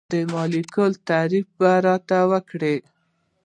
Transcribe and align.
د 0.11 0.13
مالیکول 0.33 0.93
تعریف 1.09 1.45
به 1.59 1.71
راته 1.85 2.19
وکړئ. 2.31 2.77